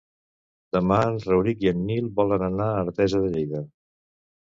Demà 0.77 0.97
en 1.09 1.19
Rauric 1.27 1.63
i 1.67 1.71
en 1.73 1.85
Nil 1.91 2.09
volen 2.19 2.49
anar 2.51 2.73
a 2.73 2.83
Artesa 2.89 3.25
de 3.27 3.33
Lleida. 3.37 3.67